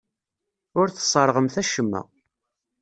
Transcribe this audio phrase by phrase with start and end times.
[0.79, 2.01] Ur tesserɣemt acemma.